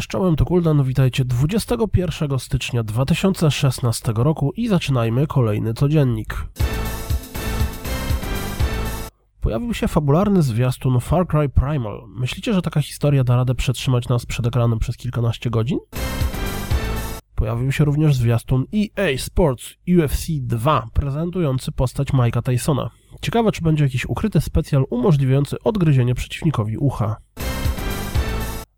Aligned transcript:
Czołem 0.00 0.36
to 0.36 0.44
Kuldan, 0.44 0.84
witajcie 0.84 1.24
21 1.24 2.38
stycznia 2.38 2.82
2016 2.82 4.12
roku 4.16 4.52
i 4.56 4.68
zaczynajmy 4.68 5.26
kolejny 5.26 5.74
codziennik. 5.74 6.46
Pojawił 9.40 9.74
się 9.74 9.88
fabularny 9.88 10.42
zwiastun 10.42 11.00
Far 11.00 11.26
Cry 11.26 11.48
Primal. 11.48 12.02
Myślicie, 12.08 12.54
że 12.54 12.62
taka 12.62 12.82
historia 12.82 13.24
da 13.24 13.36
radę 13.36 13.54
przetrzymać 13.54 14.08
nas 14.08 14.26
przed 14.26 14.46
ekranem 14.46 14.78
przez 14.78 14.96
kilkanaście 14.96 15.50
godzin? 15.50 15.78
Pojawił 17.34 17.72
się 17.72 17.84
również 17.84 18.16
zwiastun 18.16 18.64
EA 18.74 19.18
Sports 19.18 19.74
UFC 19.98 20.26
2, 20.40 20.86
prezentujący 20.92 21.72
postać 21.72 22.08
Mike'a 22.08 22.42
Tysona. 22.42 22.90
Ciekawe, 23.20 23.52
czy 23.52 23.62
będzie 23.62 23.84
jakiś 23.84 24.06
ukryty 24.06 24.40
specjal 24.40 24.84
umożliwiający 24.90 25.56
odgryzienie 25.64 26.14
przeciwnikowi 26.14 26.78
ucha. 26.78 27.16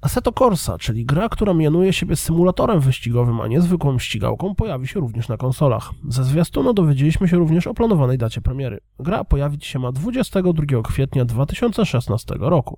Assetto 0.00 0.32
Corsa, 0.32 0.78
czyli 0.78 1.04
gra, 1.04 1.28
która 1.28 1.54
mianuje 1.54 1.92
siebie 1.92 2.16
symulatorem 2.16 2.80
wyścigowym, 2.80 3.40
a 3.40 3.46
nie 3.46 3.60
zwykłą 3.60 3.98
ścigałką, 3.98 4.54
pojawi 4.54 4.86
się 4.86 5.00
również 5.00 5.28
na 5.28 5.36
konsolach. 5.36 5.90
Ze 6.08 6.24
zwiastunu 6.24 6.74
dowiedzieliśmy 6.74 7.28
się 7.28 7.36
również 7.36 7.66
o 7.66 7.74
planowanej 7.74 8.18
dacie 8.18 8.40
premiery. 8.40 8.80
Gra 8.98 9.24
pojawić 9.24 9.66
się 9.66 9.78
ma 9.78 9.92
22 9.92 10.82
kwietnia 10.82 11.24
2016 11.24 12.34
roku. 12.38 12.76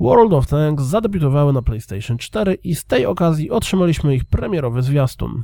World 0.00 0.32
of 0.32 0.46
Tanks 0.46 0.84
zadebiutowały 0.84 1.52
na 1.52 1.62
PlayStation 1.62 2.18
4 2.18 2.54
i 2.54 2.74
z 2.74 2.84
tej 2.84 3.06
okazji 3.06 3.50
otrzymaliśmy 3.50 4.14
ich 4.14 4.24
premierowy 4.24 4.82
zwiastun. 4.82 5.42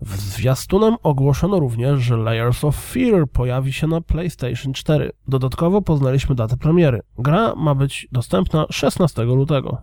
W 0.00 0.16
zwiastunem 0.16 0.96
ogłoszono 1.02 1.60
również, 1.60 2.00
że 2.00 2.16
Layers 2.16 2.64
of 2.64 2.76
Fear 2.76 3.28
pojawi 3.32 3.72
się 3.72 3.86
na 3.86 4.00
PlayStation 4.00 4.72
4. 4.72 5.12
Dodatkowo 5.28 5.82
poznaliśmy 5.82 6.34
datę 6.34 6.56
premiery. 6.56 7.00
Gra 7.18 7.54
ma 7.56 7.74
być 7.74 8.08
dostępna 8.12 8.66
16 8.70 9.24
lutego. 9.24 9.78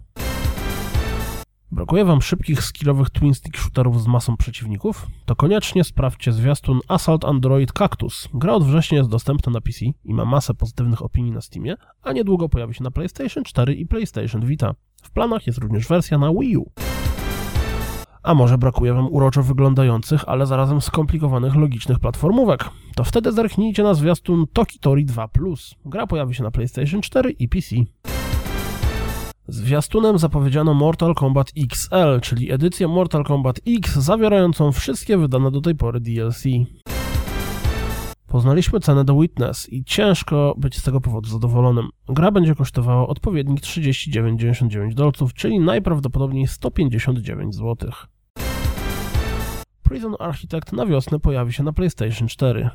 Brakuje 1.71 2.05
Wam 2.05 2.21
szybkich, 2.21 2.63
skillowych 2.63 3.09
twin 3.09 3.33
stick 3.33 3.57
shooterów 3.57 4.03
z 4.03 4.07
masą 4.07 4.37
przeciwników? 4.37 5.07
To 5.25 5.35
koniecznie 5.35 5.83
sprawdźcie 5.83 6.31
zwiastun 6.31 6.79
Assault 6.87 7.25
Android 7.25 7.71
Cactus. 7.71 8.27
Gra 8.33 8.53
od 8.53 8.63
września 8.63 8.97
jest 8.97 9.09
dostępna 9.09 9.51
na 9.51 9.61
PC 9.61 9.85
i 10.03 10.13
ma 10.13 10.25
masę 10.25 10.53
pozytywnych 10.53 11.01
opinii 11.01 11.31
na 11.31 11.41
Steamie, 11.41 11.75
a 12.01 12.11
niedługo 12.11 12.49
pojawi 12.49 12.73
się 12.73 12.83
na 12.83 12.91
PlayStation 12.91 13.43
4 13.43 13.73
i 13.73 13.85
PlayStation 13.85 14.45
Vita. 14.45 14.73
W 15.03 15.11
planach 15.11 15.47
jest 15.47 15.59
również 15.59 15.87
wersja 15.87 16.17
na 16.17 16.31
Wii 16.33 16.57
U. 16.57 16.71
A 18.23 18.33
może 18.33 18.57
brakuje 18.57 18.93
Wam 18.93 19.07
uroczo 19.11 19.43
wyglądających, 19.43 20.23
ale 20.27 20.45
zarazem 20.45 20.81
skomplikowanych 20.81 21.55
logicznych 21.55 21.99
platformówek? 21.99 22.69
To 22.95 23.03
wtedy 23.03 23.31
zerknijcie 23.31 23.83
na 23.83 23.93
zwiastun 23.93 24.45
Tokitori 24.53 25.05
2+. 25.05 25.27
Gra 25.85 26.07
pojawi 26.07 26.35
się 26.35 26.43
na 26.43 26.51
PlayStation 26.51 27.01
4 27.01 27.31
i 27.31 27.49
PC. 27.49 27.75
Zwiastunem 29.47 30.17
zapowiedziano 30.17 30.73
Mortal 30.73 31.15
Kombat 31.15 31.51
XL, 31.57 32.21
czyli 32.21 32.51
edycję 32.51 32.87
Mortal 32.87 33.23
Kombat 33.23 33.59
X 33.67 33.95
zawierającą 33.95 34.71
wszystkie 34.71 35.17
wydane 35.17 35.51
do 35.51 35.61
tej 35.61 35.75
pory 35.75 35.99
DLC. 35.99 36.43
Poznaliśmy 38.27 38.79
cenę 38.79 39.05
do 39.05 39.19
Witness 39.19 39.73
i 39.73 39.83
ciężko 39.83 40.55
być 40.57 40.77
z 40.77 40.83
tego 40.83 41.01
powodu 41.01 41.29
zadowolonym. 41.29 41.89
Gra 42.09 42.31
będzie 42.31 42.55
kosztowała 42.55 43.07
odpowiednik 43.07 43.59
39,99 43.61 44.93
dolców, 44.93 45.33
czyli 45.33 45.59
najprawdopodobniej 45.59 46.47
159 46.47 47.55
zł. 47.55 47.91
Prison 49.91 50.15
Architect 50.19 50.73
na 50.73 50.85
wiosnę 50.85 51.19
pojawi 51.19 51.53
się 51.53 51.63
na 51.63 51.73
PlayStation 51.73 52.27
4. 52.27 52.69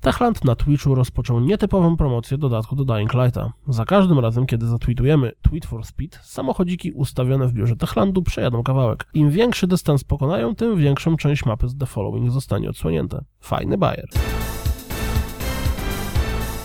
Techland 0.00 0.44
na 0.44 0.56
Twitchu 0.56 0.94
rozpoczął 0.94 1.40
nietypową 1.40 1.96
promocję 1.96 2.38
dodatku 2.38 2.76
do 2.76 2.84
Dying 2.84 3.14
Lighta. 3.14 3.52
Za 3.68 3.84
każdym 3.84 4.18
razem, 4.18 4.46
kiedy 4.46 4.66
zatweetujemy 4.66 5.32
Tweet 5.42 5.66
for 5.66 5.84
Speed, 5.84 6.18
samochodziki 6.22 6.92
ustawione 6.92 7.46
w 7.46 7.52
biurze 7.52 7.76
Techlandu 7.76 8.22
przejadą 8.22 8.62
kawałek. 8.62 9.06
Im 9.14 9.30
większy 9.30 9.66
dystans 9.66 10.04
pokonają, 10.04 10.54
tym 10.54 10.76
większą 10.76 11.16
część 11.16 11.44
mapy 11.44 11.68
z 11.68 11.78
The 11.78 11.86
Following 11.86 12.30
zostanie 12.30 12.70
odsłonięte. 12.70 13.24
Fajny 13.40 13.78
bajer. 13.78 14.06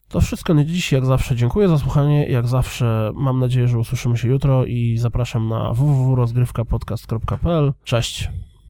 To 0.07 0.22
wszystko 0.22 0.53
na 0.53 0.63
dziś, 0.63 0.91
jak 0.91 1.06
zawsze 1.06 1.35
dziękuję 1.35 1.67
za 1.67 1.78
słuchanie, 1.78 2.28
jak 2.28 2.47
zawsze 2.47 3.12
mam 3.16 3.40
nadzieję, 3.40 3.67
że 3.67 3.79
usłyszymy 3.79 4.17
się 4.17 4.28
jutro 4.28 4.66
i 4.66 4.97
zapraszam 4.97 5.47
na 5.47 5.73
www.rozgrywkapodcast.pl. 5.73 7.73
Cześć! 7.84 8.29